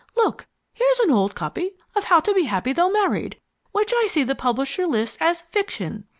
[0.15, 3.39] Look, here's an old copy of How to Be Happy Though Married,
[3.71, 6.05] which I see the publisher lists as 'Fiction.'